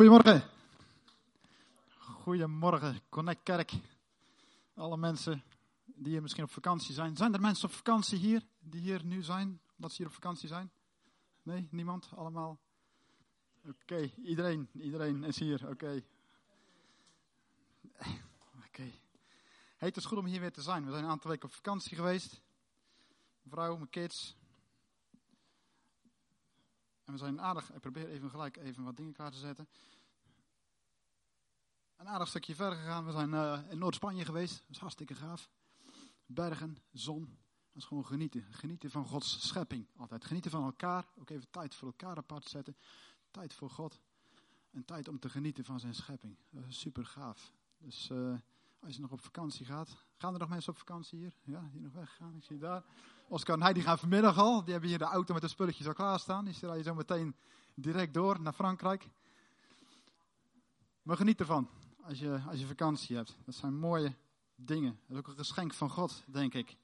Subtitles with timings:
[0.00, 0.42] Goedemorgen.
[1.98, 3.72] Goedemorgen, Connect Kerk.
[4.74, 5.42] Alle mensen
[5.84, 7.16] die hier misschien op vakantie zijn.
[7.16, 10.48] Zijn er mensen op vakantie hier, die hier nu zijn, omdat ze hier op vakantie
[10.48, 10.70] zijn?
[11.42, 12.10] Nee, niemand?
[12.16, 12.58] Allemaal?
[13.68, 16.02] Oké, iedereen, iedereen is hier, oké.
[18.66, 18.92] Oké.
[19.76, 20.84] Het is goed om hier weer te zijn.
[20.84, 22.40] We zijn een aantal weken op vakantie geweest.
[23.42, 24.36] Mijn vrouw, mijn kids.
[27.10, 29.68] En we zijn aardig, ik probeer even gelijk even wat dingen klaar te zetten.
[31.96, 33.04] Een aardig stukje verder gegaan.
[33.04, 34.58] We zijn uh, in Noord-Spanje geweest.
[34.60, 35.50] Dat is hartstikke gaaf.
[36.26, 37.38] Bergen, zon.
[37.72, 38.42] Dat is gewoon genieten.
[38.50, 39.86] Genieten van Gods schepping.
[39.96, 41.06] Altijd genieten van elkaar.
[41.18, 42.76] Ook even tijd voor elkaar apart zetten.
[43.30, 44.00] Tijd voor God.
[44.70, 46.36] En tijd om te genieten van zijn schepping.
[46.50, 47.52] Dat is super gaaf.
[47.78, 48.34] Dus uh,
[48.78, 50.04] als je nog op vakantie gaat.
[50.16, 51.36] Gaan er nog mensen op vakantie hier?
[51.42, 52.36] Ja, die nog weggaan.
[52.36, 52.84] Ik zie daar.
[53.30, 54.62] Oscar en hij die gaan vanmiddag al.
[54.62, 56.44] Die hebben hier de auto met de spulletjes al klaarstaan.
[56.44, 57.36] Die rijden zo meteen
[57.74, 59.08] direct door naar Frankrijk.
[61.02, 61.68] Maar geniet ervan
[62.02, 63.36] als je, als je vakantie hebt.
[63.44, 64.14] Dat zijn mooie
[64.54, 65.00] dingen.
[65.06, 66.76] Dat is ook een geschenk van God, denk ik.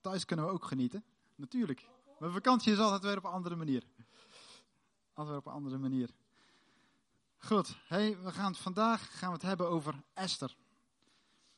[0.00, 1.04] Thuis kunnen we ook genieten.
[1.34, 1.88] Natuurlijk.
[2.18, 3.82] Maar vakantie is altijd weer op een andere manier.
[5.14, 6.10] Altijd op een andere manier.
[7.38, 10.56] Goed, hey, we gaan vandaag gaan we het hebben over Esther.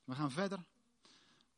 [0.04, 0.64] We gaan verder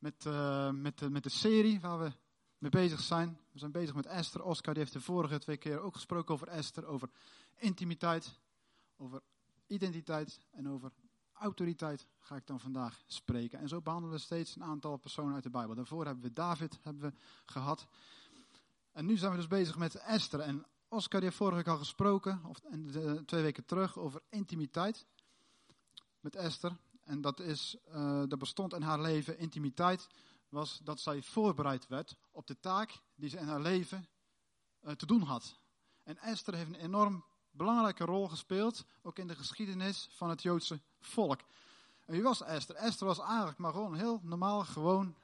[0.01, 2.11] met, uh, met, de, met de serie waar we
[2.57, 3.39] mee bezig zijn.
[3.51, 4.43] We zijn bezig met Esther.
[4.43, 7.09] Oscar die heeft de vorige twee keer ook gesproken over Esther, over
[7.55, 8.39] intimiteit,
[8.97, 9.21] over
[9.67, 10.91] identiteit en over
[11.33, 13.59] autoriteit ga ik dan vandaag spreken.
[13.59, 15.75] En zo behandelen we steeds een aantal personen uit de Bijbel.
[15.75, 17.87] Daarvoor hebben we David hebben we gehad.
[18.91, 20.39] En nu zijn we dus bezig met Esther.
[20.39, 22.59] En Oscar die heeft vorige week al gesproken, of
[23.25, 25.05] twee weken terug, over intimiteit
[26.19, 26.77] met Esther.
[27.11, 30.07] En dat, is, uh, dat bestond in haar leven, intimiteit,
[30.49, 34.07] was dat zij voorbereid werd op de taak die ze in haar leven
[34.83, 35.59] uh, te doen had.
[36.03, 40.81] En Esther heeft een enorm belangrijke rol gespeeld, ook in de geschiedenis van het Joodse
[40.99, 41.39] volk.
[42.05, 42.75] En wie was Esther?
[42.75, 45.15] Esther was eigenlijk maar gewoon een heel normaal, gewoon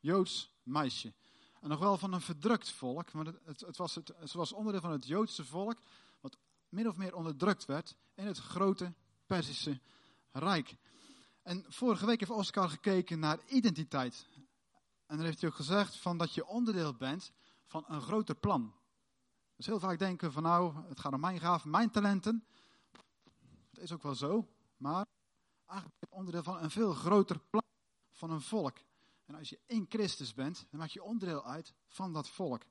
[0.00, 1.12] Joods meisje.
[1.60, 4.80] En nog wel van een verdrukt volk, maar het, het, was het, het was onderdeel
[4.80, 5.78] van het Joodse volk,
[6.20, 6.36] wat
[6.68, 8.92] min of meer onderdrukt werd in het grote
[9.26, 9.80] Perzische
[10.32, 10.76] Rijk.
[11.42, 14.28] En vorige week heeft Oscar gekeken naar identiteit.
[15.06, 17.32] En dan heeft hij ook gezegd van dat je onderdeel bent
[17.66, 18.74] van een groter plan.
[19.56, 22.44] Dus heel vaak denken van nou, het gaat om mijn gaven, mijn talenten.
[23.70, 25.06] Dat is ook wel zo, maar
[25.66, 27.62] eigenlijk onderdeel van een veel groter plan
[28.12, 28.76] van een volk.
[29.24, 32.62] En als je in Christus bent, dan maak je onderdeel uit van dat volk.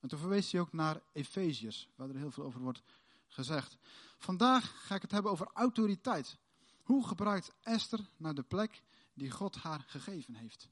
[0.00, 2.82] En toen verwees hij ook naar Efeziërs, waar er heel veel over wordt
[3.26, 3.76] gezegd.
[4.18, 6.38] Vandaag ga ik het hebben over autoriteit.
[6.86, 8.82] Hoe gebruikt Esther naar de plek
[9.14, 10.68] die God haar gegeven heeft?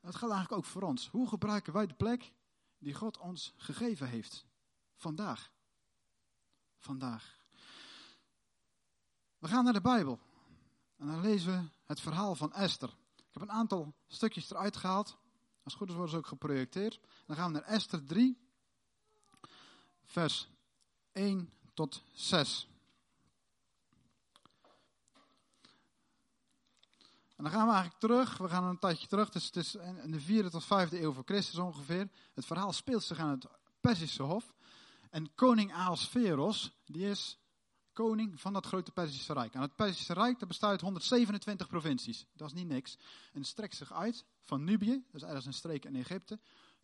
[0.00, 1.08] Dat geldt eigenlijk ook voor ons.
[1.08, 2.32] Hoe gebruiken wij de plek
[2.78, 4.46] die God ons gegeven heeft?
[4.96, 5.52] Vandaag.
[6.78, 7.38] Vandaag.
[9.38, 10.20] We gaan naar de Bijbel.
[10.96, 12.88] En dan lezen we het verhaal van Esther.
[13.16, 15.16] Ik heb een aantal stukjes eruit gehaald.
[15.62, 17.00] Als goed is worden ze ook geprojecteerd.
[17.26, 18.38] Dan gaan we naar Esther 3,
[20.04, 20.48] vers
[21.12, 22.69] 1 tot 6.
[27.40, 30.10] En dan gaan we eigenlijk terug, we gaan een tijdje terug, dus het is in
[30.10, 32.08] de vierde tot vijfde eeuw voor Christus ongeveer.
[32.34, 33.46] Het verhaal speelt zich aan het
[33.80, 34.54] Perzische Hof.
[35.10, 37.38] En koning Ahasveros, die is
[37.92, 39.54] koning van dat grote Perzische Rijk.
[39.54, 42.26] En het Perzische Rijk dat bestaat uit 127 provincies.
[42.32, 42.98] Dat is niet niks.
[43.32, 46.38] En strekt zich uit van Nubië, is ergens een streek in Egypte,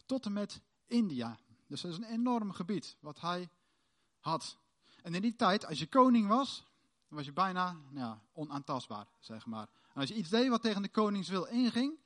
[0.06, 1.38] tot en met India.
[1.66, 3.48] Dus dat is een enorm gebied wat hij
[4.20, 4.56] had.
[5.02, 6.64] En in die tijd, als je koning was,
[7.08, 9.68] was je bijna nou ja, onaantastbaar, zeg maar.
[9.96, 11.98] Als je iets deed wat tegen de koningswil inging,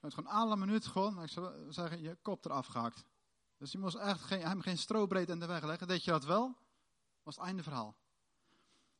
[0.00, 3.04] werd gewoon alle minuut gewoon, ik zou zeggen, je kop eraf gehakt.
[3.56, 5.88] Dus je moest echt geen, hem geen strobreed in de weg leggen.
[5.88, 6.56] Deed je dat wel,
[7.22, 7.96] was het einde verhaal.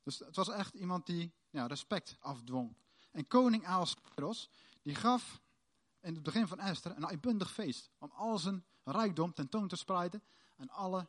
[0.02, 2.76] Dus het was echt iemand die ja, respect afdwong.
[3.10, 4.50] En koning Ahasveros,
[4.82, 5.40] die gaf
[6.00, 7.90] in het begin van Esther een uitbundig feest.
[7.98, 10.22] Om al zijn rijkdom tentoon te spreiden
[10.56, 11.08] aan alle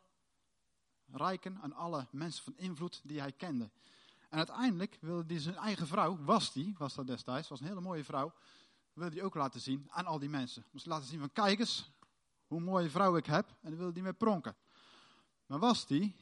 [1.11, 3.69] rijken, aan alle mensen van invloed die hij kende.
[4.29, 7.81] En uiteindelijk wilde hij zijn eigen vrouw, was die, was dat destijds, was een hele
[7.81, 8.33] mooie vrouw,
[8.93, 10.65] wilde hij ook laten zien aan al die mensen.
[10.71, 11.91] Moest laten zien van, kijk eens,
[12.47, 13.49] hoe mooie vrouw ik heb.
[13.49, 14.55] En dan wilde hij mee pronken.
[15.45, 16.15] Maar was die,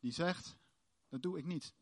[0.00, 0.56] die zegt,
[1.08, 1.74] dat doe ik niet.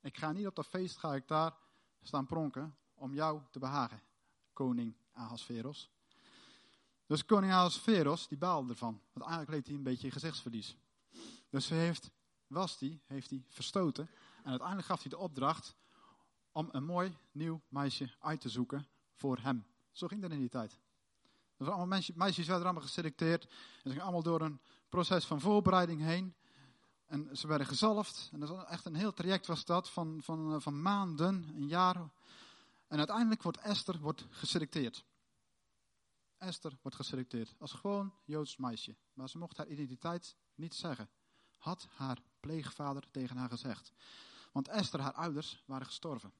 [0.00, 1.56] Ik ga niet op dat feest, ga ik daar
[2.02, 4.02] staan pronken om jou te behagen,
[4.52, 5.90] koning Ahasveros.
[7.06, 9.00] Dus koning Ahasveros, die baalde ervan.
[9.12, 10.76] Want eigenlijk leed hij een beetje gezichtsverlies.
[11.48, 12.10] Dus heeft,
[12.46, 14.10] was die, heeft hij verstoten.
[14.42, 15.76] En uiteindelijk gaf hij de opdracht
[16.52, 19.66] om een mooi nieuw meisje uit te zoeken voor hem.
[19.92, 20.72] Zo ging dat in die tijd.
[20.72, 23.44] Er waren allemaal meisjes, werden allemaal geselecteerd.
[23.44, 23.50] En
[23.82, 26.34] ze gingen allemaal door een proces van voorbereiding heen.
[27.06, 28.28] En ze werden gezalfd.
[28.32, 31.68] En dat was echt een heel traject was dat, van, van, eh, van maanden, een
[31.68, 31.96] jaar.
[32.88, 35.04] En uiteindelijk wordt Esther wordt geselecteerd.
[36.38, 38.96] Esther wordt geselecteerd als gewoon Joods meisje.
[39.12, 41.08] Maar ze mocht haar identiteit niet zeggen.
[41.58, 43.92] Had haar pleegvader tegen haar gezegd.
[44.52, 46.32] Want Esther, haar ouders, waren gestorven.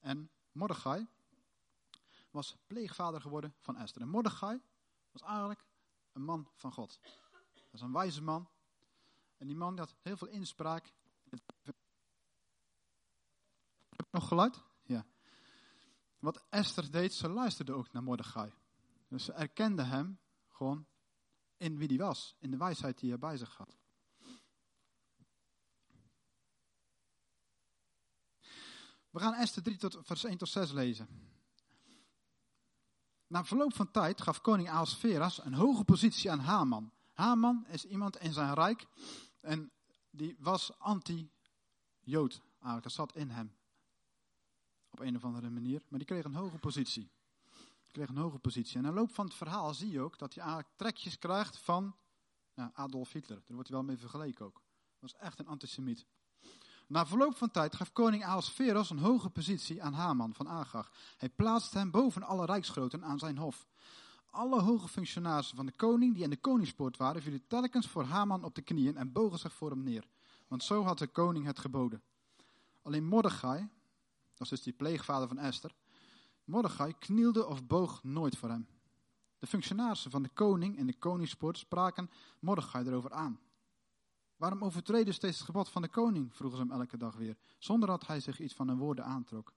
[0.00, 1.06] En Mordechai
[2.30, 4.02] was pleegvader geworden van Esther.
[4.02, 4.60] En Mordechai
[5.10, 5.64] was eigenlijk
[6.12, 6.98] een man van God.
[7.54, 8.48] Dat is een wijze man.
[9.36, 10.92] En die man had heel veel inspraak.
[14.10, 14.62] Nog geluid?
[14.82, 15.06] Ja.
[16.18, 18.52] Wat Esther deed, ze luisterde ook naar Mordechai.
[19.08, 20.18] Dus ze erkende hem
[20.48, 20.86] gewoon
[21.56, 23.76] in wie hij was, in de wijsheid die hij bij zich had.
[29.12, 31.08] We gaan Esther 3 tot vers 1 tot 6 lezen.
[33.26, 36.92] Na verloop van tijd gaf koning Ahasveras een hoge positie aan Haman.
[37.12, 38.86] Haman is iemand in zijn rijk
[39.40, 39.70] en
[40.10, 42.40] die was anti-Jood.
[42.52, 43.54] Eigenlijk, dat zat in hem.
[44.90, 45.82] Op een of andere manier.
[45.88, 47.10] Maar die kreeg een hoge positie.
[47.82, 48.76] Die kreeg een hoge positie.
[48.76, 51.96] En de loop van het verhaal zie je ook dat hij eigenlijk trekjes krijgt van
[52.54, 53.36] ja, Adolf Hitler.
[53.36, 54.62] Daar wordt hij wel mee vergeleken ook.
[55.00, 56.06] Dat was echt een antisemiet.
[56.92, 60.90] Na verloop van tijd gaf koning Ahasveros een hoge positie aan Haman van Agag.
[61.16, 63.68] Hij plaatste hem boven alle rijksgroten aan zijn hof.
[64.30, 68.44] Alle hoge functionarissen van de koning die in de koningspoort waren, vielen telkens voor Haman
[68.44, 70.04] op de knieën en bogen zich voor hem neer.
[70.48, 72.02] Want zo had de koning het geboden.
[72.82, 73.68] Alleen Mordechai,
[74.34, 75.74] dat is dus die pleegvader van Esther,
[76.44, 78.66] Mordechai knielde of boog nooit voor hem.
[79.38, 83.40] De functionarissen van de koning in de koningspoort spraken Mordechai erover aan.
[84.42, 86.34] Waarom overtreden steeds het gebod van de koning?
[86.34, 89.52] vroegen ze hem elke dag weer, zonder dat hij zich iets van hun woorden aantrok.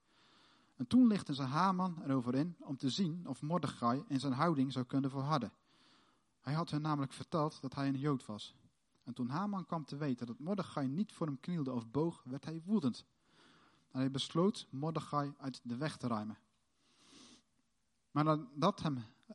[0.76, 4.72] En toen lichtten ze Haman erover in om te zien of Mordechai in zijn houding
[4.72, 5.52] zou kunnen verharden.
[6.42, 8.56] Hij had hen namelijk verteld dat hij een Jood was.
[9.04, 12.46] En toen Haman kwam te weten dat Mordechai niet voor hem knielde of boog, werd
[12.46, 13.06] hij woedend.
[13.92, 16.38] En hij besloot Mordechai uit de weg te ruimen.
[18.12, 18.84] Maar nadat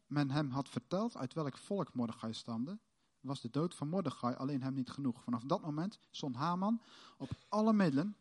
[0.06, 2.78] men hem had verteld uit welk volk Mordechai stamde,
[3.20, 5.22] was de dood van Mordechai alleen hem niet genoeg.
[5.22, 6.82] Vanaf dat moment stond Haman
[7.18, 8.16] op alle middelen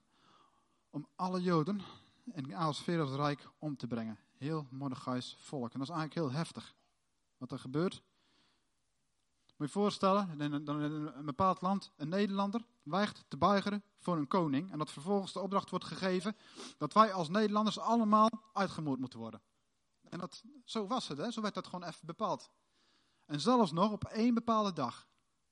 [0.90, 1.81] om alle Joden
[2.34, 4.18] in Ahasveros rijk om te brengen.
[4.38, 5.74] Heel Mordechai's volk.
[5.74, 6.75] En dat is eigenlijk heel heftig.
[7.38, 8.04] Wat er gebeurt.
[9.57, 14.18] Moet je voorstellen, in een, in een bepaald land, een Nederlander weigt te buigeren voor
[14.18, 14.72] een koning.
[14.72, 16.36] En dat vervolgens de opdracht wordt gegeven
[16.78, 19.42] dat wij als Nederlanders allemaal uitgemoord moeten worden.
[20.10, 21.31] En dat, zo was het, hè?
[21.31, 22.50] zo werd dat gewoon even bepaald.
[23.30, 25.08] En zelfs nog op één bepaalde dag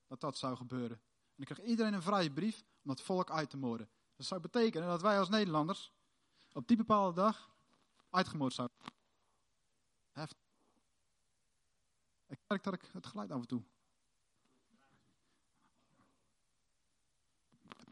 [0.07, 0.97] dat dat zou gebeuren.
[0.97, 3.89] En dan kreeg iedereen een vrije brief om dat volk uit te moorden.
[4.15, 5.91] Dat zou betekenen dat wij als Nederlanders
[6.53, 7.51] op die bepaalde dag
[8.09, 8.77] uitgemoord zouden
[10.11, 10.37] Heftig.
[12.27, 13.63] Ik merk dat ik het geluid af en toe.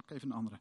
[0.06, 0.60] Even een andere.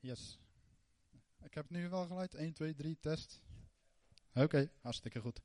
[0.00, 0.38] Yes.
[1.42, 2.34] Ik heb nu wel geluid.
[2.34, 3.40] 1, 2, 3, test.
[4.34, 5.40] Oké, hartstikke goed.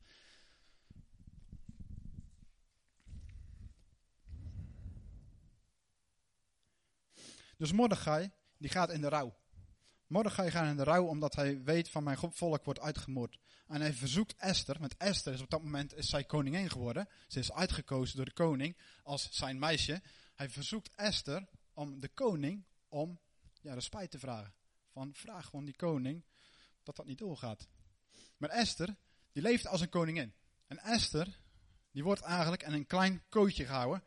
[7.57, 9.35] Dus Mordechai, die gaat in de rouw.
[10.07, 13.39] Mordechai gaat in de rouw omdat hij weet van mijn volk wordt uitgemoord.
[13.67, 17.09] En hij verzoekt Esther, want Esther is op dat moment is zij koningin geworden.
[17.27, 20.01] Ze is uitgekozen door de koning als zijn meisje.
[20.35, 23.19] Hij verzoekt Esther om de koning om
[23.63, 24.53] ja, de spijt te vragen.
[24.91, 26.25] Van vraag gewoon die koning
[26.83, 27.67] dat dat niet doorgaat.
[28.37, 28.95] Maar Esther,
[29.31, 30.33] die leeft als een koningin.
[30.67, 31.39] En Esther,
[31.91, 34.03] die wordt eigenlijk in een klein kootje gehouden.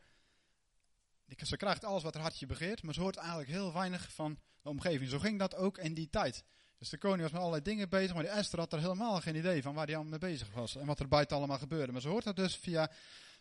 [1.36, 4.68] Ze krijgt alles wat haar hartje begeert, maar ze hoort eigenlijk heel weinig van de
[4.68, 5.10] omgeving.
[5.10, 6.44] Zo ging dat ook in die tijd.
[6.78, 9.36] Dus de koning was met allerlei dingen bezig, maar die Esther had er helemaal geen
[9.36, 10.76] idee van waar hij allemaal mee bezig was.
[10.76, 11.92] En wat er buiten allemaal gebeurde.
[11.92, 12.90] Maar ze hoort dat dus via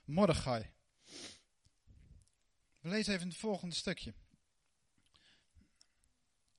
[0.05, 0.71] Mordechai.
[2.79, 4.13] We lezen even het volgende stukje.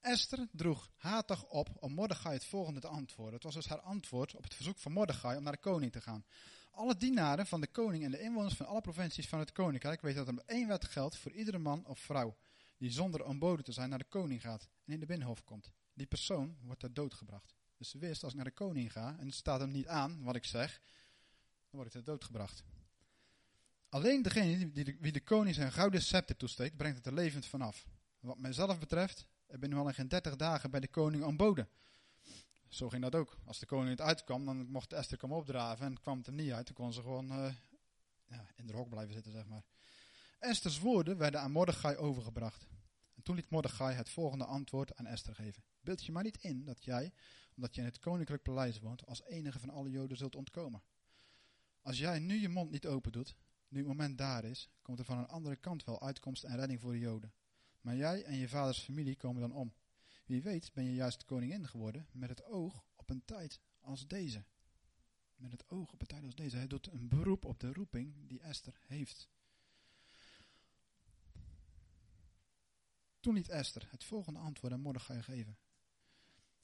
[0.07, 3.35] Esther droeg Hatag op om Mordechai het volgende te antwoorden.
[3.35, 6.01] Het was dus haar antwoord op het verzoek van Mordechai om naar de koning te
[6.01, 6.25] gaan.
[6.71, 10.25] Alle dienaren van de koning en de inwoners van alle provincies van het koninkrijk weten
[10.25, 12.37] dat er één wet geldt voor iedere man of vrouw
[12.77, 15.71] die zonder ontboden te zijn naar de koning gaat en in de binnenhof komt.
[15.95, 17.55] Die persoon wordt ter dood gebracht.
[17.77, 20.23] Dus ze wist, als ik naar de koning ga en het staat hem niet aan
[20.23, 20.81] wat ik zeg,
[21.71, 22.65] dan word ik ter dood gebracht.
[23.89, 27.47] Alleen degene die de, wie de koning zijn gouden scepter toesteekt, brengt het er levend
[27.47, 27.87] vanaf.
[28.21, 31.69] Wat mijzelf betreft, ik ben nu al geen 30 dagen bij de koning ontboden.
[32.69, 33.39] Zo ging dat ook.
[33.45, 36.53] Als de koning het uitkwam, dan mocht Esther komen opdraven en kwam het er niet
[36.53, 36.67] uit.
[36.67, 37.55] Dan kon ze gewoon uh,
[38.25, 39.65] ja, in de hok blijven zitten, zeg maar.
[40.39, 42.67] Esther's woorden werden aan Mordechai overgebracht.
[43.15, 45.63] En toen liet Mordechai het volgende antwoord aan Esther geven.
[45.81, 47.13] Beeld je maar niet in dat jij,
[47.57, 50.83] omdat je in het koninklijk paleis woont, als enige van alle joden zult ontkomen.
[51.83, 53.37] Als jij nu je mond niet open doet,
[53.69, 56.81] nu het moment daar is, komt er van een andere kant wel uitkomst en redding
[56.81, 57.33] voor de joden.
[57.87, 59.75] Maar jij en je vaders familie komen dan om.
[60.25, 64.45] Wie weet ben je juist koningin geworden met het oog op een tijd als deze.
[65.37, 66.57] Met het oog op een tijd als deze.
[66.57, 69.29] Hij doet een beroep op de roeping die Esther heeft.
[73.21, 75.59] Toen liet Esther het volgende antwoord aan Mordechai geven.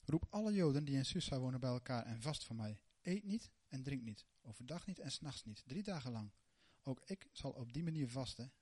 [0.01, 2.79] Roep alle Joden die in Susa wonen bij elkaar en vast voor mij.
[3.01, 4.25] Eet niet en drink niet.
[4.41, 5.63] Overdag niet en s'nachts niet.
[5.65, 6.31] Drie dagen lang.
[6.81, 8.53] Ook ik zal op die manier vasten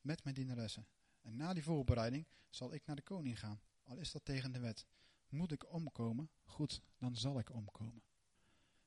[0.00, 0.86] met mijn dienaressen.
[1.22, 3.60] En na die voorbereiding zal ik naar de koning gaan.
[3.82, 4.86] Al is dat tegen de wet.
[5.28, 6.30] Moet ik omkomen?
[6.44, 8.02] Goed, dan zal ik omkomen.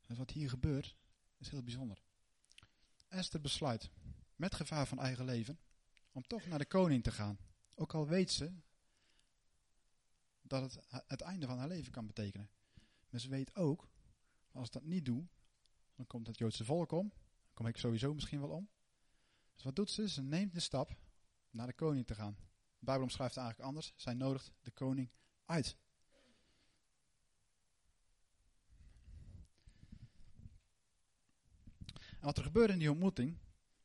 [0.01, 0.95] En wat hier gebeurt
[1.37, 2.03] is heel bijzonder.
[3.07, 3.89] Esther besluit,
[4.35, 5.59] met gevaar van eigen leven,
[6.11, 7.37] om toch naar de koning te gaan.
[7.75, 8.53] Ook al weet ze
[10.41, 12.49] dat het het einde van haar leven kan betekenen.
[13.09, 13.89] Maar ze weet ook,
[14.51, 15.27] als ik dat niet doe,
[15.95, 17.09] dan komt het Joodse volk om.
[17.09, 18.69] Dan kom ik sowieso misschien wel om.
[19.53, 20.09] Dus wat doet ze?
[20.09, 20.97] Ze neemt de stap
[21.55, 22.37] naar de koning te gaan.
[22.79, 23.93] De Bijbel omschrijft het eigenlijk anders.
[23.95, 25.09] Zij nodigt de koning
[25.45, 25.77] uit.
[32.19, 33.37] En wat er gebeurde in die ontmoeting,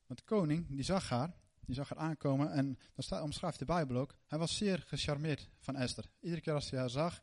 [0.07, 3.65] want de koning die zag haar, die zag haar aankomen en dan staat, omschrijft de
[3.65, 6.11] Bijbel ook, hij was zeer gecharmeerd van Esther.
[6.21, 7.23] Iedere keer als hij haar zag,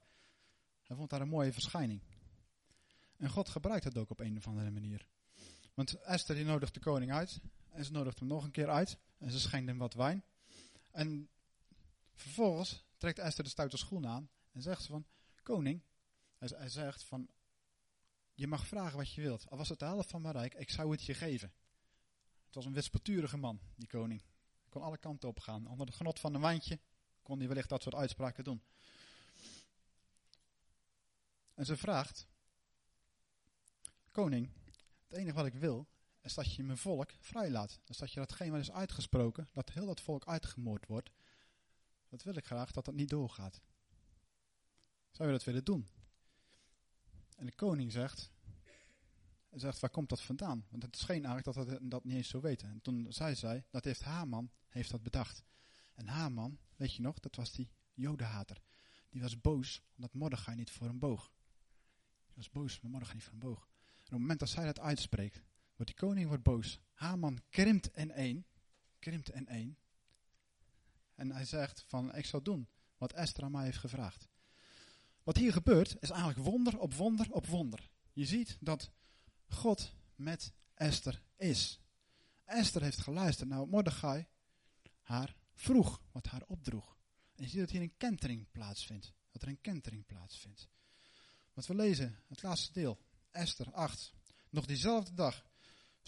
[0.82, 2.02] hij vond haar een mooie verschijning.
[3.18, 5.08] En God gebruikt dat ook op een of andere manier.
[5.74, 8.98] Want Esther die nodigt de koning uit en ze nodigt hem nog een keer uit
[9.18, 10.24] en ze schenkt hem wat wijn.
[10.98, 11.30] En
[12.14, 15.06] vervolgens trekt Esther de stoute schoen aan en zegt ze van,
[15.44, 15.84] koning,
[16.38, 17.30] hij, zegt van,
[18.34, 19.50] je mag vragen wat je wilt.
[19.50, 21.54] Al was het de helft van mijn rijk, ik zou het je geven.
[22.46, 24.22] Het was een wispelturige man, die koning.
[24.22, 25.68] Hij kon alle kanten op gaan.
[25.68, 26.80] Onder het genot van een wijntje
[27.22, 28.64] kon hij wellicht dat soort uitspraken doen.
[31.54, 32.28] En ze vraagt,
[34.12, 34.52] koning,
[35.08, 35.88] het enige wat ik wil,
[36.28, 37.80] is dat je mijn volk vrijlaat.
[37.84, 41.12] Dus dat je datgene wat is uitgesproken, dat heel dat volk uitgemoord wordt,
[42.10, 43.62] dat wil ik graag dat dat niet doorgaat.
[45.12, 45.88] Zou je dat willen doen?
[47.36, 48.32] En de koning zegt,
[49.52, 50.66] zegt, waar komt dat vandaan?
[50.70, 52.70] Want het scheen eigenlijk dat hij dat niet eens zo weten.
[52.70, 55.44] En toen zei zij, dat heeft Haman heeft dat bedacht.
[55.94, 58.62] En Haman, weet je nog, dat was die jodenhater.
[59.10, 61.32] Die was boos omdat Mordechai niet voor hem boog.
[62.26, 63.60] Die was boos omdat Mordechai niet voor hem boog.
[63.60, 65.42] En op het moment dat zij dat uitspreekt,
[65.78, 66.80] wordt die koning wordt boos.
[66.94, 68.46] Haman krimpt in één.
[69.00, 69.78] Krimpt in één.
[71.16, 72.68] En hij zegt van, ik zal doen
[72.98, 74.28] wat Esther aan mij heeft gevraagd.
[75.24, 77.90] Wat hier gebeurt, is eigenlijk wonder op wonder op wonder.
[78.12, 78.92] Je ziet dat
[79.48, 81.80] God met Esther is.
[82.46, 84.28] Esther heeft geluisterd naar wat Mordechai
[85.02, 86.98] haar vroeg, wat haar opdroeg.
[87.36, 89.14] En je ziet dat hier een kentering plaatsvindt.
[89.32, 90.70] Dat er een kentering plaatsvindt.
[91.54, 92.98] Wat we lezen, het laatste deel,
[93.32, 94.14] Esther 8.
[94.50, 95.46] Nog diezelfde dag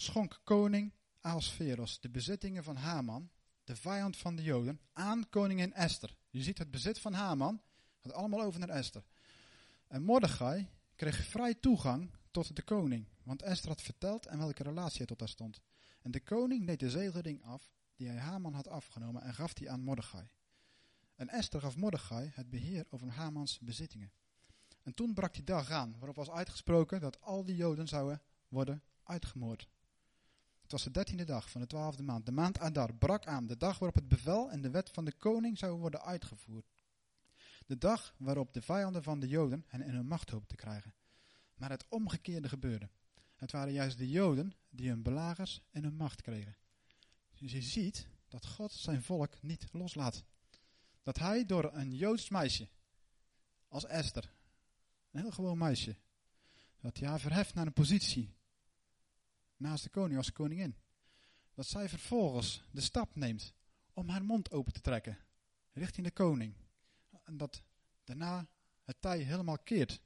[0.00, 3.30] schonk koning Ahasveros de bezittingen van Haman,
[3.64, 6.16] de vijand van de Joden, aan koningin Esther.
[6.30, 7.62] Je ziet het bezit van Haman,
[7.98, 9.04] gaat allemaal over naar Esther.
[9.86, 14.96] En Mordechai kreeg vrij toegang tot de koning, want Esther had verteld en welke relatie
[14.96, 15.60] hij tot haar stond.
[16.02, 19.70] En de koning deed de zegelring af, die hij Haman had afgenomen, en gaf die
[19.70, 20.28] aan Mordechai.
[21.14, 24.12] En Esther gaf Mordechai het beheer over Hamans bezittingen.
[24.82, 28.82] En toen brak die dag aan, waarop was uitgesproken dat al die Joden zouden worden
[29.02, 29.68] uitgemoord.
[30.70, 32.26] Het was de dertiende dag van de twaalfde maand.
[32.26, 35.12] De maand Adar brak aan, de dag waarop het bevel en de wet van de
[35.12, 36.66] koning zouden worden uitgevoerd.
[37.66, 40.94] De dag waarop de vijanden van de Joden hen in hun macht hoopten te krijgen.
[41.54, 42.88] Maar het omgekeerde gebeurde.
[43.34, 46.56] Het waren juist de Joden die hun belagers in hun macht kregen.
[47.34, 50.24] Dus je ziet dat God zijn volk niet loslaat.
[51.02, 52.68] Dat hij door een Joods meisje,
[53.68, 54.32] als Esther,
[55.10, 55.96] een heel gewoon meisje,
[56.80, 58.38] dat hij verheft naar een positie
[59.60, 60.76] naast de koning als koningin.
[61.54, 63.54] Dat zij vervolgens de stap neemt
[63.92, 65.18] om haar mond open te trekken
[65.72, 66.54] richting de koning.
[67.24, 67.62] En dat
[68.04, 68.48] daarna
[68.84, 70.00] het tij helemaal keert.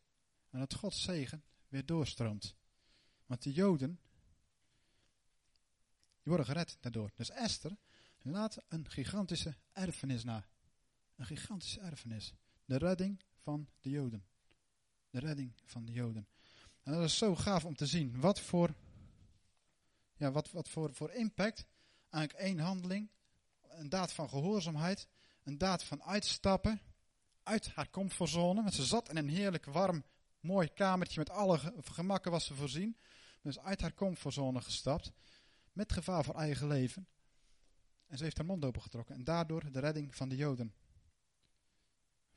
[0.50, 2.54] En dat Gods zegen weer doorstroomt.
[3.26, 4.00] Want de Joden,
[6.23, 7.11] die worden gered daardoor.
[7.14, 7.76] Dus Esther
[8.23, 10.46] laat een gigantische erfenis na.
[11.16, 12.34] Een gigantische erfenis.
[12.64, 14.25] De redding van de Joden.
[15.11, 16.28] De redding van de Joden.
[16.82, 18.20] En dat is zo gaaf om te zien.
[18.20, 18.75] Wat voor,
[20.16, 21.66] ja, wat, wat voor, voor impact
[22.11, 23.11] eigenlijk één handeling,
[23.61, 25.09] een daad van gehoorzaamheid,
[25.42, 26.80] een daad van uitstappen
[27.42, 28.62] uit haar comfortzone.
[28.62, 30.04] Want ze zat in een heerlijk warm,
[30.40, 32.97] mooi kamertje met alle gemakken was ze voorzien.
[33.42, 35.12] Dus uit haar comfortzone gestapt,
[35.73, 37.09] met gevaar voor eigen leven.
[38.06, 40.75] En ze heeft haar mond opengetrokken en daardoor de redding van de Joden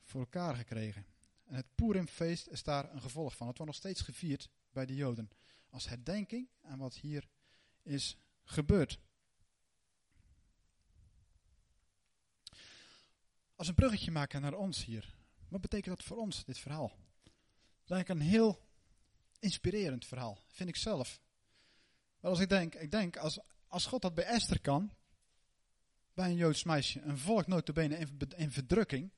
[0.02, 1.06] voor elkaar gekregen.
[1.44, 3.46] En het Purimfeest is daar een gevolg van.
[3.46, 5.30] Het wordt nog steeds gevierd bij de Joden.
[5.70, 7.28] Als herdenking aan wat hier
[7.88, 8.98] is gebeurd.
[13.54, 15.14] Als een bruggetje maken naar ons hier.
[15.48, 16.88] Wat betekent dat voor ons, dit verhaal?
[16.88, 18.66] Dat is eigenlijk een heel
[19.38, 21.20] inspirerend verhaal, vind ik zelf.
[22.20, 24.94] Wel als ik denk, ik denk als, als God dat bij Esther kan,
[26.14, 29.10] bij een Joods meisje, een volk notabene in, in verdrukking.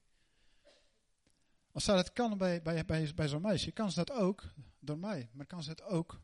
[1.73, 4.45] Als zij dat kan bij, bij, bij, bij zo'n meisje, kan ze dat ook
[4.79, 5.31] door mij.
[5.33, 6.21] Maar kan, ze het ook,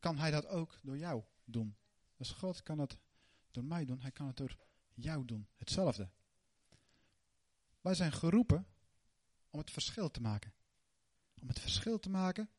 [0.00, 1.76] kan hij dat ook door jou doen.
[2.16, 2.98] Dus God kan het
[3.50, 4.56] door mij doen, hij kan het door
[4.94, 5.48] jou doen.
[5.56, 6.10] Hetzelfde.
[7.80, 8.66] Wij zijn geroepen
[9.50, 10.52] om het verschil te maken.
[11.40, 12.50] Om het verschil te maken,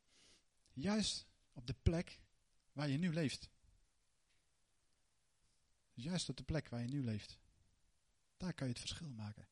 [0.73, 2.19] juist op de plek
[2.71, 3.49] waar je nu leeft.
[5.93, 7.39] Juist op de plek waar je nu leeft.
[8.37, 9.47] Daar kan je het verschil maken.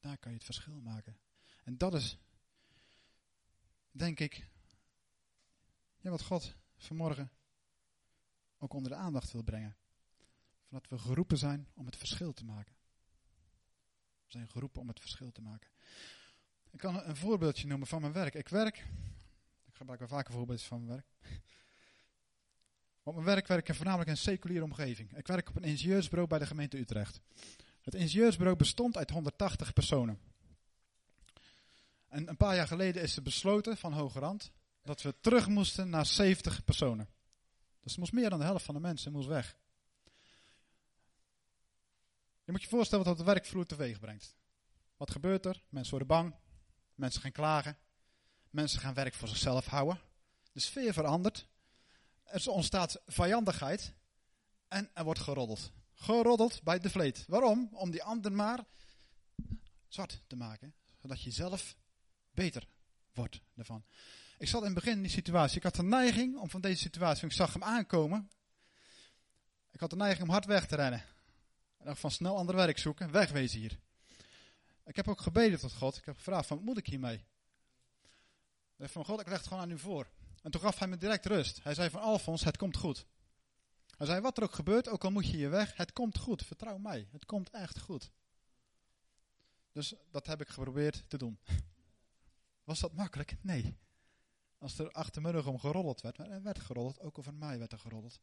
[0.00, 1.18] Daar kan je het verschil maken.
[1.64, 2.18] En dat is,
[3.90, 4.48] denk ik,
[5.98, 7.30] ja, wat God vanmorgen
[8.62, 9.76] ook onder de aandacht wil brengen.
[10.68, 12.74] Van dat we geroepen zijn om het verschil te maken.
[14.24, 15.70] We zijn geroepen om het verschil te maken.
[16.70, 18.34] Ik kan een voorbeeldje noemen van mijn werk.
[18.34, 18.76] Ik werk,
[19.64, 21.06] ik gebruik wel vaker voorbeeldjes van mijn werk.
[23.02, 25.16] Op mijn werk werk ik voornamelijk in een seculiere omgeving.
[25.16, 27.20] Ik werk op een ingenieursbureau bij de gemeente Utrecht.
[27.82, 30.18] Het ingenieursbureau bestond uit 180 personen.
[32.08, 34.52] En een paar jaar geleden is er besloten van Hoge Rand
[34.82, 37.08] dat we terug moesten naar 70 personen.
[37.82, 39.56] Dus moest meer dan de helft van de mensen moest weg.
[42.44, 44.36] Je moet je voorstellen wat dat de werkvloer teweeg brengt.
[44.96, 45.62] Wat gebeurt er?
[45.68, 46.34] Mensen worden bang.
[46.94, 47.78] Mensen gaan klagen.
[48.50, 50.00] Mensen gaan werk voor zichzelf houden.
[50.52, 51.46] De sfeer verandert.
[52.24, 53.94] Er ontstaat vijandigheid.
[54.68, 55.72] En er wordt geroddeld.
[55.94, 57.24] Geroddeld bij de vleet.
[57.28, 57.68] Waarom?
[57.72, 58.64] Om die ander maar
[59.88, 60.74] zwart te maken.
[61.00, 61.76] Zodat je zelf
[62.30, 62.68] beter
[63.12, 63.84] wordt ervan.
[64.42, 65.56] Ik zat in het begin in die situatie.
[65.56, 68.30] Ik had de neiging om van deze situatie, ik zag hem aankomen.
[69.70, 71.04] Ik had de neiging om hard weg te rennen.
[71.78, 73.78] En dan van snel ander werk zoeken, wegwezen hier.
[74.84, 75.96] Ik heb ook gebeden tot God.
[75.96, 77.24] Ik heb gevraagd van, wat moet ik hiermee?
[78.78, 80.06] Ik van, God, ik leg het gewoon aan u voor.
[80.42, 81.62] En toen gaf hij me direct rust.
[81.62, 83.06] Hij zei van, Alfons, het komt goed.
[83.96, 86.42] Hij zei, wat er ook gebeurt, ook al moet je hier weg, het komt goed.
[86.46, 88.10] Vertrouw mij, het komt echt goed.
[89.72, 91.38] Dus dat heb ik geprobeerd te doen.
[92.64, 93.36] Was dat makkelijk?
[93.40, 93.76] Nee.
[94.62, 97.78] Als er achter om geroddeld werd, maar er werd geroddeld, ook over mij werd er
[97.78, 98.20] geroddeld.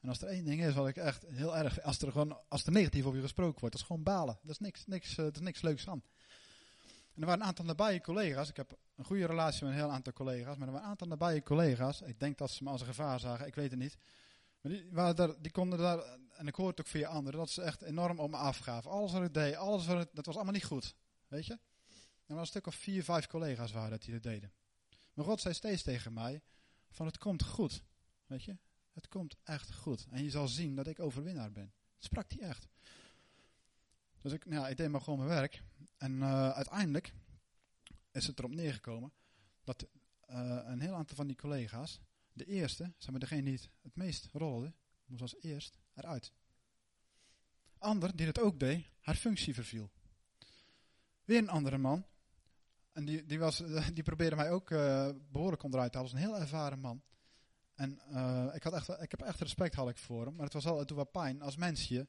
[0.00, 2.64] En als er één ding is wat ik echt heel erg, als er gewoon, als
[2.64, 4.38] er negatief over je gesproken wordt, dat is gewoon balen.
[4.42, 6.02] Dat is niks, niks, uh, is niks leuks aan.
[7.14, 9.90] En er waren een aantal nabije collega's, ik heb een goede relatie met een heel
[9.90, 12.80] aantal collega's, maar er waren een aantal nabije collega's, ik denk dat ze me als
[12.80, 13.96] een gevaar zagen, ik weet het niet.
[14.60, 15.98] Maar die, daar, die konden daar,
[16.32, 18.90] en ik hoorde het ook via anderen, dat ze echt enorm om me afgaven.
[18.90, 20.94] Alles wat ik deed, alles wat dat was allemaal niet goed.
[21.28, 21.52] Weet je?
[21.52, 21.60] En
[22.32, 24.52] er waren een stuk of vier, vijf collega's waren dat die dat deden.
[25.16, 26.42] Maar God zei steeds tegen mij:
[26.90, 27.82] van het komt goed.
[28.26, 28.56] Weet je?
[28.92, 30.06] Het komt echt goed.
[30.10, 31.72] En je zal zien dat ik overwinnaar ben.
[31.94, 32.68] Dat sprak hij echt.
[34.18, 35.62] Dus ik, nou ik deed maar gewoon mijn werk.
[35.96, 37.12] En uh, uiteindelijk
[38.12, 39.12] is het erop neergekomen
[39.64, 39.86] dat
[40.30, 42.00] uh, een heel aantal van die collega's,
[42.32, 44.72] de eerste, zeg maar degene die het, meest rolde,
[45.04, 46.32] moest als eerst eruit.
[47.78, 49.90] Ander die het ook deed, haar functie verviel.
[51.24, 52.06] Weer een andere man,
[52.96, 53.62] en die, die, was,
[53.94, 56.12] die probeerde mij ook uh, behoorlijk onderuit te halen.
[56.12, 57.02] was een heel ervaren man.
[57.74, 60.34] En uh, ik, had echt, ik heb echt respect had ik voor hem.
[60.34, 62.08] Maar het was al, het wel pijn als mensen je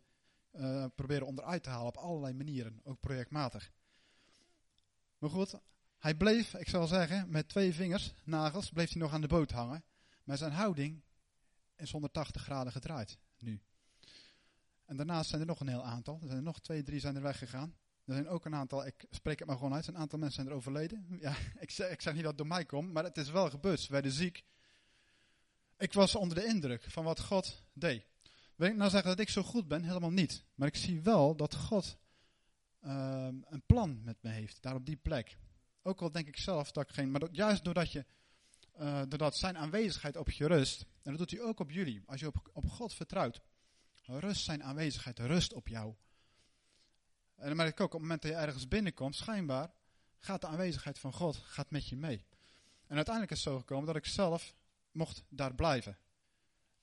[0.52, 2.80] uh, proberen onderuit te halen op allerlei manieren.
[2.84, 3.72] Ook projectmatig.
[5.18, 5.60] Maar goed,
[5.98, 9.52] hij bleef, ik zal zeggen, met twee vingers, nagels, bleef hij nog aan de boot
[9.52, 9.84] hangen.
[10.24, 11.04] Maar zijn houding
[11.76, 13.62] is 180 graden gedraaid, nu.
[14.86, 16.20] En daarnaast zijn er nog een heel aantal.
[16.22, 17.76] Er zijn nog twee, drie zijn er weggegaan.
[18.08, 20.54] Er zijn ook een aantal, ik spreek het maar gewoon uit, een aantal mensen zijn
[20.54, 21.06] er overleden.
[21.20, 23.50] Ja, ik zeg, ik zeg niet dat het door mij komt, maar het is wel
[23.50, 23.80] gebeurd.
[23.80, 24.44] Ze werden ziek.
[25.78, 28.06] Ik was onder de indruk van wat God deed.
[28.56, 29.84] Wil ik nou zeggen dat ik zo goed ben?
[29.84, 30.44] Helemaal niet.
[30.56, 31.98] Maar ik zie wel dat God
[32.82, 35.38] uh, een plan met me heeft, daar op die plek.
[35.82, 38.06] Ook al denk ik zelf dat ik geen, maar juist doordat je,
[38.80, 42.20] uh, doordat zijn aanwezigheid op je rust, en dat doet hij ook op jullie, als
[42.20, 43.42] je op, op God vertrouwt,
[44.06, 45.96] rust zijn aanwezigheid, rust op jou.
[47.38, 49.72] En dan merk ik ook op het moment dat je ergens binnenkomt, schijnbaar
[50.20, 52.26] gaat de aanwezigheid van God gaat met je mee.
[52.88, 54.56] En uiteindelijk is het zo gekomen dat ik zelf
[54.92, 55.98] mocht daar blijven.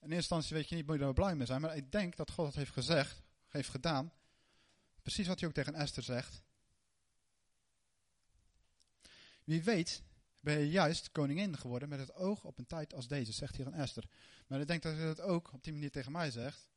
[0.01, 2.17] In eerste instantie weet je niet, moet je daar blij mee zijn, maar ik denk
[2.17, 4.13] dat God het heeft gezegd, heeft gedaan.
[5.03, 6.43] Precies wat hij ook tegen Esther zegt.
[9.45, 10.03] Wie weet
[10.41, 13.67] ben je juist koningin geworden met het oog op een tijd als deze, zegt hij
[13.67, 14.05] aan Esther.
[14.47, 16.69] Maar ik denk dat hij dat ook op die manier tegen mij zegt.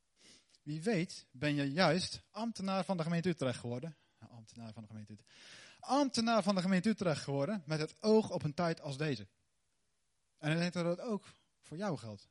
[0.67, 3.97] Wie weet ben je juist ambtenaar van de gemeente Utrecht geworden.
[4.19, 5.31] ambtenaar van de gemeente Utrecht.
[5.79, 9.27] Ambtenaar van de gemeente Utrecht geworden met het oog op een tijd als deze.
[10.37, 11.25] En ik denk dat dat ook
[11.61, 12.29] voor jou geldt.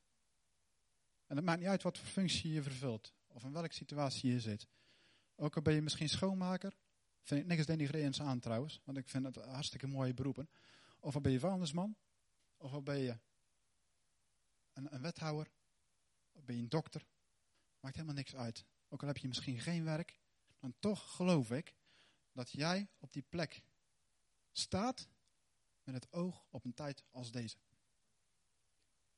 [1.27, 3.13] En het maakt niet uit wat voor functie je vervult.
[3.27, 4.67] Of in welke situatie je zit.
[5.35, 6.73] Ook al ben je misschien schoonmaker.
[7.21, 8.81] Vind ik niks denigrerends aan trouwens.
[8.83, 10.49] Want ik vind het hartstikke mooie beroepen.
[10.99, 11.95] Of al ben je vuilnisman.
[12.57, 13.17] Of al ben je
[14.73, 15.51] een, een wethouder.
[16.31, 17.05] Of ben je een dokter.
[17.79, 18.65] Maakt helemaal niks uit.
[18.89, 20.19] Ook al heb je misschien geen werk.
[20.59, 21.73] Dan toch geloof ik
[22.31, 23.63] dat jij op die plek
[24.51, 25.07] staat
[25.83, 27.57] met het oog op een tijd als deze.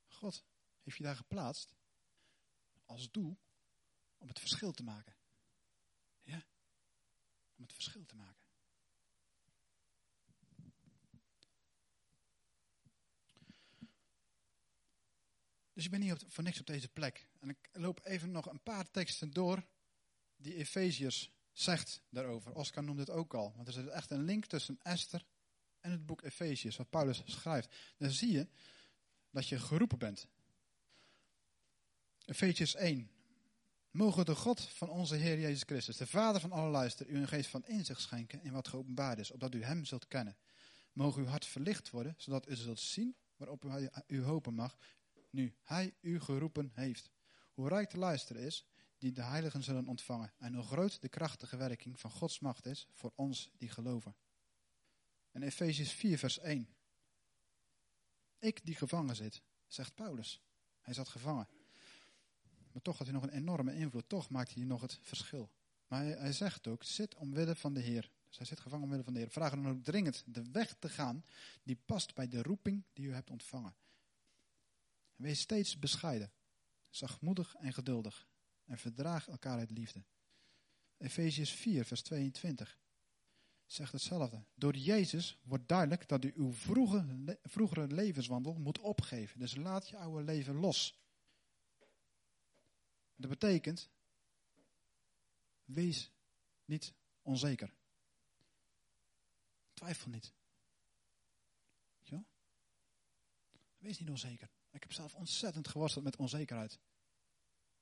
[0.08, 0.46] God
[0.84, 1.76] heeft je daar geplaatst
[2.86, 3.38] als doel
[4.18, 5.16] om het verschil te maken.
[6.22, 6.44] Ja,
[7.56, 8.39] om het verschil te maken.
[15.80, 17.28] Dus ik ben niet voor niks op deze plek.
[17.40, 19.66] En ik loop even nog een paar teksten door
[20.36, 22.54] die Efeziërs zegt daarover.
[22.54, 23.54] Oscar noemde het ook al.
[23.56, 25.26] Want er zit echt een link tussen Esther
[25.80, 27.76] en het boek Efeziërs, wat Paulus schrijft.
[27.98, 28.48] Dan zie je
[29.30, 30.28] dat je geroepen bent.
[32.26, 33.12] Efeziërs 1.
[33.92, 37.28] Mogen de God van onze Heer Jezus Christus, de Vader van alle luister, u een
[37.28, 40.38] geest van inzicht schenken in wat geopenbaard is, opdat u Hem zult kennen.
[40.94, 44.78] Mogen uw hart verlicht worden, zodat u zult zien waarop u, u hopen mag,
[45.30, 47.12] nu Hij u geroepen heeft.
[47.54, 48.66] Hoe rijk de luister is,
[48.98, 52.88] die de heiligen zullen ontvangen, en hoe groot de krachtige werking van Gods macht is
[52.92, 54.16] voor ons die geloven.
[55.32, 56.70] En Efesius 4, vers 1.
[58.40, 60.42] Ik die gevangen zit, zegt Paulus.
[60.82, 61.48] Hij zat gevangen.
[62.72, 64.10] Maar toch had hij nog een enorme invloed.
[64.10, 65.50] Toch maakt hij nog het verschil.
[65.88, 68.10] Maar hij, hij zegt ook, zit omwille van de Heer.
[68.28, 69.30] Dus hij zit gevangen omwille van de Heer.
[69.30, 71.24] Vraag dan ook dringend de weg te gaan
[71.64, 73.76] die past bij de roeping die u hebt ontvangen.
[75.20, 76.32] Wees steeds bescheiden,
[76.90, 78.28] zachtmoedig en geduldig.
[78.66, 80.04] En verdraag elkaar uit liefde.
[80.98, 82.80] Efeziërs 4, vers 22
[83.66, 84.44] zegt hetzelfde.
[84.54, 89.40] Door Jezus wordt duidelijk dat u uw vroege, vroegere levenswandel moet opgeven.
[89.40, 91.00] Dus laat je oude leven los.
[93.16, 93.90] Dat betekent,
[95.66, 96.12] wees
[96.66, 97.74] niet onzeker.
[99.74, 100.34] Twijfel niet.
[103.78, 104.50] Wees niet onzeker.
[104.72, 106.80] Ik heb zelf ontzettend geworsteld met onzekerheid.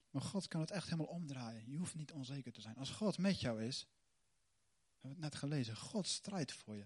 [0.09, 1.71] Maar God kan het echt helemaal omdraaien.
[1.71, 2.77] Je hoeft niet onzeker te zijn.
[2.77, 3.87] Als God met jou is,
[5.01, 6.85] we hebben het net gelezen, God strijdt voor je.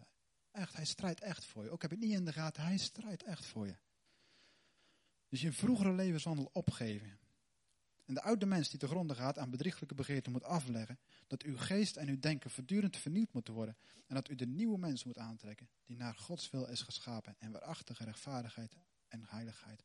[0.52, 1.70] Echt, hij strijdt echt voor je.
[1.70, 3.76] Ook heb je het niet in de gaten, hij strijdt echt voor je.
[5.28, 7.20] Dus je vroegere levenswandel opgeven.
[8.06, 11.00] En de oude mens die te gronden gaat aan bedrieglijke begeerten moet afleggen.
[11.28, 13.78] Dat uw geest en uw denken voortdurend vernieuwd moeten worden.
[14.08, 15.70] En dat u de nieuwe mens moet aantrekken.
[15.86, 17.36] Die naar Gods wil is geschapen.
[17.40, 18.76] En waarachtige rechtvaardigheid
[19.12, 19.84] en heiligheid.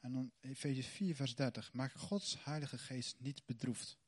[0.00, 1.72] En dan Efeziërs 4 vers 30.
[1.72, 3.98] Maak Gods heilige geest niet bedroefd.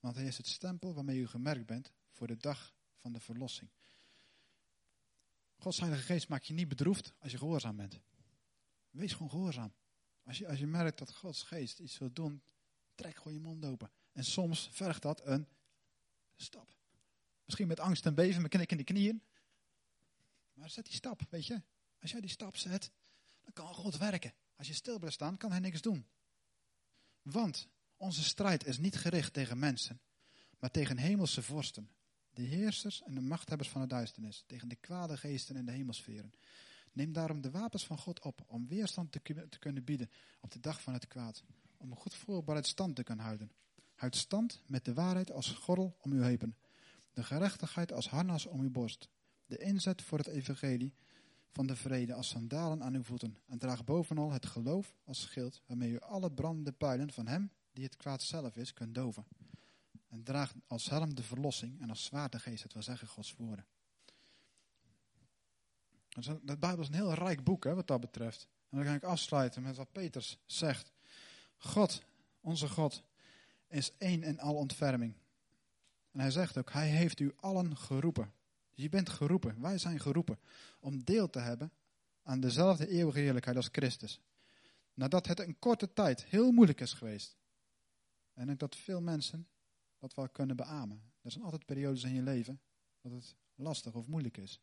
[0.00, 3.70] Want hij is het stempel waarmee u gemerkt bent voor de dag van de verlossing.
[5.56, 8.00] Gods heilige geest maakt je niet bedroefd als je gehoorzaam bent.
[8.90, 9.72] Wees gewoon gehoorzaam.
[10.22, 12.42] Als je, als je merkt dat Gods geest iets wil doen,
[12.94, 13.90] trek gewoon je mond open.
[14.12, 15.48] En soms vergt dat een
[16.36, 16.76] stap.
[17.44, 19.22] Misschien met angst en beven, met knik in de knieën.
[20.52, 21.62] Maar zet die stap, weet je.
[22.00, 22.90] Als jij die stap zet,
[23.44, 24.34] dan kan God werken.
[24.56, 26.06] Als je stil blijft staan, kan hij niks doen.
[27.22, 30.00] Want onze strijd is niet gericht tegen mensen,
[30.58, 31.90] maar tegen hemelse vorsten,
[32.30, 36.32] de heersers en de machthebbers van de duisternis, tegen de kwade geesten in de hemelsferen.
[36.92, 39.20] Neem daarom de wapens van God op om weerstand te,
[39.58, 41.42] kunnen bieden op de dag van het kwaad,
[41.76, 43.52] om een goed voorbereid stand te kunnen houden.
[43.94, 46.56] Houd stand met de waarheid als gordel om uw heupen,
[47.12, 49.08] de gerechtigheid als harnas om uw borst,
[49.46, 50.94] de inzet voor het evangelie
[51.54, 53.36] van de vrede als sandalen aan uw voeten.
[53.46, 57.84] En draag bovenal het geloof als schild, waarmee u alle brandende pijlen van hem, die
[57.84, 59.26] het kwaad zelf is, kunt doven.
[60.08, 63.34] En draag als helm de verlossing en als zwaard de geest, het wil zeggen Gods
[63.36, 63.66] woorden.
[66.42, 68.48] De Bijbel is een heel rijk boek hè, wat dat betreft.
[68.70, 70.92] En dan ga ik afsluiten met wat Peters zegt.
[71.56, 72.02] God,
[72.40, 73.02] onze God,
[73.68, 75.14] is één en al ontferming.
[76.10, 78.32] En hij zegt ook, hij heeft u allen geroepen.
[78.74, 80.38] Je bent geroepen, wij zijn geroepen
[80.80, 81.72] om deel te hebben
[82.22, 84.20] aan dezelfde eeuwige heerlijkheid als Christus.
[84.94, 87.36] Nadat het een korte tijd heel moeilijk is geweest.
[88.32, 89.48] En ik dat veel mensen
[89.98, 91.12] dat wel kunnen beamen.
[91.22, 92.60] Er zijn altijd periodes in je leven
[93.00, 94.60] dat het lastig of moeilijk is.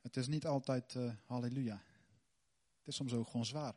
[0.00, 1.82] Het is niet altijd uh, halleluja.
[2.78, 3.74] Het is soms ook gewoon zwaar.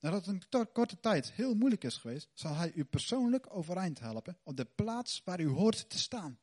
[0.00, 4.38] Nadat het een korte tijd heel moeilijk is geweest, zal hij u persoonlijk overeind helpen
[4.42, 6.38] op de plaats waar u hoort te staan.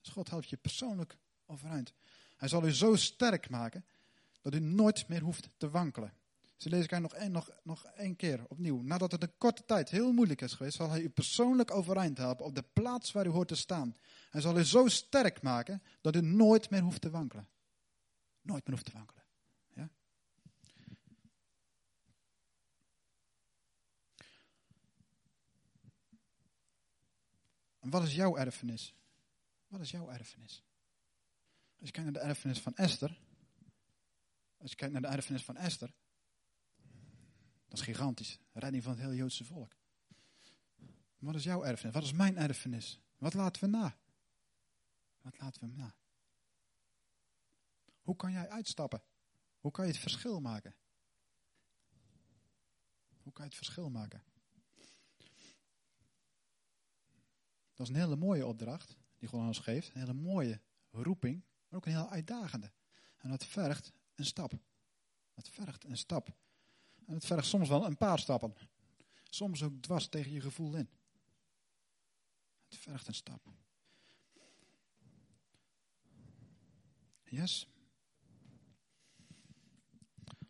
[0.00, 1.16] Dus God helpt je persoonlijk
[1.46, 1.92] overeind.
[2.36, 3.84] Hij zal u zo sterk maken
[4.42, 6.12] dat u nooit meer hoeft te wankelen.
[6.56, 8.82] Zo lees ik nog, één, nog, nog één keer opnieuw.
[8.82, 12.44] Nadat het een korte tijd heel moeilijk is geweest, zal hij u persoonlijk overeind helpen
[12.44, 13.96] op de plaats waar u hoort te staan.
[14.30, 17.48] Hij zal u zo sterk maken dat u nooit meer hoeft te wankelen.
[18.40, 19.24] Nooit meer hoeft te wankelen.
[19.74, 19.90] Ja?
[27.84, 28.94] En wat is jouw erfenis?
[29.66, 30.64] Wat is jouw erfenis?
[31.78, 33.20] Als je kijkt naar de erfenis van Esther.
[34.56, 35.94] Als je kijkt naar de erfenis van Esther.
[37.68, 38.38] Dat is gigantisch.
[38.52, 39.76] Redding van het hele Joodse volk.
[41.18, 41.94] Wat is jouw erfenis?
[41.94, 43.00] Wat is mijn erfenis?
[43.18, 43.96] Wat laten we na?
[45.20, 45.94] Wat laten we na?
[48.02, 49.02] Hoe kan jij uitstappen?
[49.60, 50.74] Hoe kan je het verschil maken?
[53.22, 54.24] Hoe kan je het verschil maken?
[57.84, 59.88] Is een hele mooie opdracht die God ons geeft.
[59.94, 62.72] Een hele mooie roeping, maar ook een heel uitdagende.
[63.16, 64.52] En dat vergt een stap.
[65.34, 66.28] Dat vergt een stap.
[67.06, 68.54] En het vergt soms wel een paar stappen.
[69.30, 70.88] Soms ook dwars tegen je gevoel in.
[72.68, 73.52] Het vergt een stap.
[77.24, 77.68] Yes?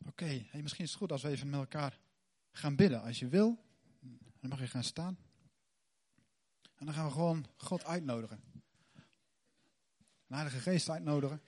[0.06, 1.98] Oké, misschien is het goed als we even met elkaar
[2.50, 3.02] gaan bidden.
[3.02, 3.64] Als je wil,
[4.40, 5.18] dan mag je gaan staan.
[6.84, 8.40] En dan gaan we gewoon God uitnodigen.
[10.28, 11.42] Een Heilige Geest uitnodigen.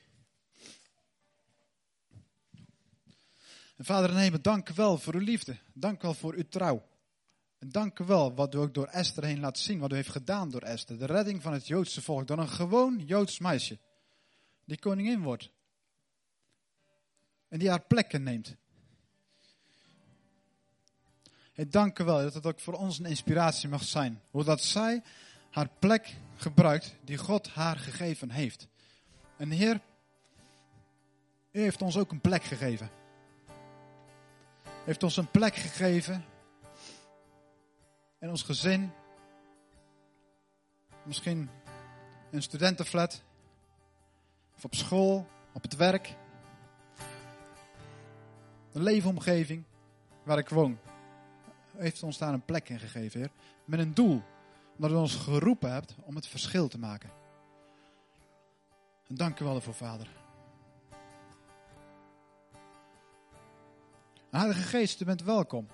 [3.76, 5.56] En Vader en Hemel, dank u wel voor uw liefde.
[5.72, 6.88] Dank u wel voor uw trouw.
[7.58, 10.10] En dank u wel wat u ook door Esther heen laat zien, wat u heeft
[10.10, 10.98] gedaan door Esther.
[10.98, 13.78] De redding van het Joodse volk door een gewoon Joods meisje.
[14.64, 15.50] Die koningin wordt.
[17.48, 18.56] En die haar plekken neemt.
[21.52, 24.22] Ik dank u wel dat het ook voor ons een inspiratie mag zijn.
[24.30, 25.02] Hoe dat zij
[25.56, 28.68] haar plek gebruikt die God haar gegeven heeft.
[29.36, 29.80] En Heer,
[31.52, 32.90] u heeft ons ook een plek gegeven.
[34.66, 36.24] U heeft ons een plek gegeven.
[38.20, 38.92] In ons gezin.
[41.02, 41.50] Misschien
[42.30, 43.22] een studentenflat.
[44.56, 46.14] Of op school, op het werk.
[48.72, 49.64] Een leefomgeving
[50.22, 50.78] waar ik woon.
[51.76, 53.30] U heeft ons daar een plek in gegeven, Heer.
[53.64, 54.22] Met een doel.
[54.76, 57.10] Omdat u ons geroepen hebt om het verschil te maken.
[59.08, 60.08] En dank u wel ervoor, Vader.
[64.30, 65.66] Heilige Geest, u bent welkom.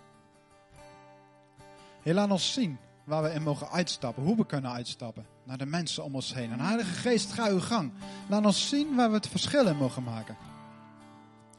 [2.03, 6.05] Laat ons zien waar we in mogen uitstappen, hoe we kunnen uitstappen naar de mensen
[6.05, 6.53] om ons heen.
[6.53, 7.93] En Heilige Geest, ga uw gang.
[8.29, 10.37] Laat ons zien waar we het verschil in mogen maken.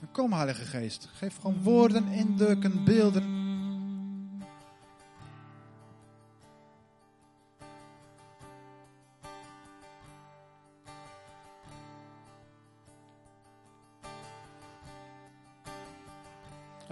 [0.02, 3.43] En kom, Heilige Geest, geef gewoon woorden, indrukken, beelden.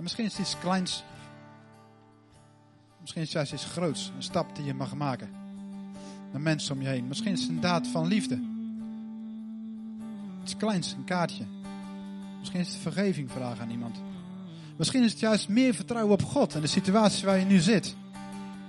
[0.01, 1.03] En misschien is het iets kleins.
[2.99, 4.11] Misschien is het juist iets groots.
[4.15, 5.29] Een stap die je mag maken.
[6.31, 7.07] Naar mensen om je heen.
[7.07, 8.41] Misschien is het een daad van liefde.
[10.43, 11.45] Iets kleins, een kaartje.
[12.39, 14.01] Misschien is het vergeving vragen aan iemand.
[14.77, 17.95] Misschien is het juist meer vertrouwen op God en de situatie waar je nu zit.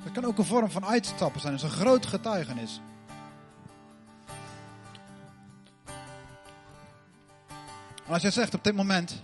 [0.04, 1.52] Dat kan ook een vorm van uitstappen zijn.
[1.52, 2.80] Dat is een groot getuigenis.
[8.06, 9.22] En als jij zegt op dit moment,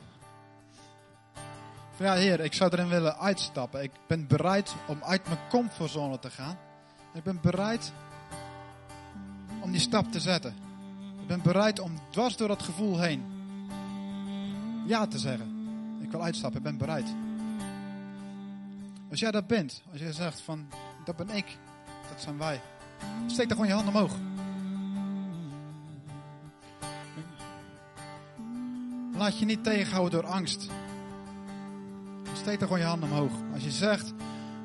[2.07, 3.83] ja, Heer, ik zou erin willen uitstappen.
[3.83, 6.59] Ik ben bereid om uit mijn comfortzone te gaan.
[7.15, 7.93] Ik ben bereid
[9.61, 10.55] om die stap te zetten.
[11.21, 13.37] Ik ben bereid om dwars door dat gevoel heen
[14.89, 15.57] ja te zeggen.
[16.01, 17.15] Ik wil uitstappen, ik ben bereid.
[19.11, 20.69] Als jij dat bent, als jij zegt van,
[21.05, 21.59] dat ben ik,
[22.09, 22.61] dat zijn wij.
[23.27, 24.17] Steek dan gewoon je hand omhoog.
[29.17, 30.71] Laat je niet tegenhouden door angst.
[32.49, 33.33] Steek dan gewoon je hand omhoog.
[33.55, 34.13] Als je zegt,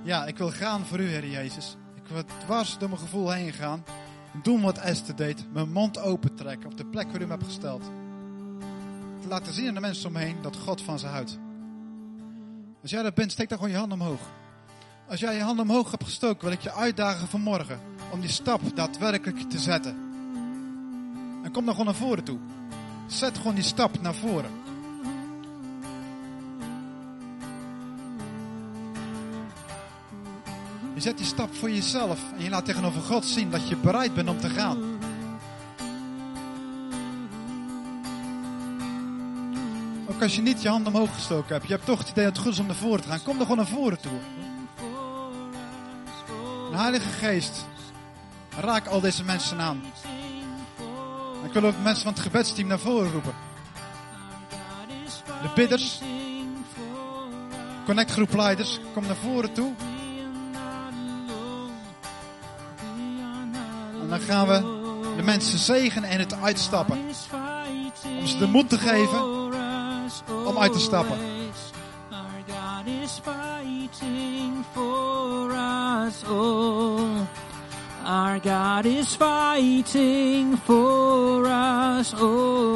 [0.04, 1.76] ja, ik wil gaan voor u, Heer Jezus.
[1.96, 3.84] Ik wil dwars door mijn gevoel heen gaan.
[4.44, 5.46] Doen wat Esther deed.
[5.54, 7.84] Mijn mond open trekken op de plek waar u me hebt gesteld.
[9.22, 11.40] Te laten zien aan de mensen omheen dat God van ze houdt.
[12.82, 14.22] Als jij dat bent, steek dan gewoon je hand omhoog.
[15.08, 17.80] Als jij je hand omhoog hebt gestoken, wil ik je uitdagen vanmorgen
[18.12, 19.96] om die stap daadwerkelijk te zetten.
[21.44, 22.40] En kom dan gewoon naar voren toe.
[23.08, 24.63] Zet gewoon die stap naar voren.
[30.94, 34.14] Je zet die stap voor jezelf en je laat tegenover God zien dat je bereid
[34.14, 34.78] bent om te gaan.
[40.08, 42.34] Ook als je niet je hand omhoog gestoken hebt, je hebt toch het idee dat
[42.34, 43.24] het goed is om naar voren te gaan.
[43.24, 44.20] Kom dan gewoon naar voren toe.
[46.72, 47.66] De Heilige Geest,
[48.60, 49.82] raak al deze mensen aan.
[51.46, 53.34] Ik wil ook mensen van het gebedsteam naar voren roepen.
[55.42, 56.02] De bidders,
[57.86, 59.74] Connect groepleiders, kom naar voren toe.
[64.24, 64.82] Gaan we
[65.16, 66.98] de mensen zegenen en het uitstappen.
[68.20, 69.24] Om ze de moed te geven
[70.46, 71.18] om uit te stappen.
[78.06, 82.73] Our God is fighting for us all.